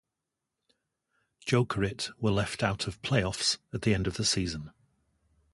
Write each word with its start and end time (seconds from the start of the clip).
Jokerit 1.45 2.09
were 2.17 2.31
left 2.31 2.63
out 2.63 2.87
of 2.87 2.99
Play 3.03 3.23
Offs 3.23 3.59
at 3.71 3.83
the 3.83 3.93
end 3.93 4.07
of 4.07 4.15
the 4.17 4.25
season. 4.25 4.71